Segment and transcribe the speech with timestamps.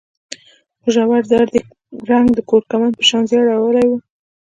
[0.81, 1.61] خو ژور درد يې
[2.09, 3.91] رنګ د کورکمند په شان ژېړ اړولی و.